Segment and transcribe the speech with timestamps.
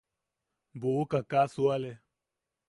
[0.79, 1.91] Buʼuka kaa suale.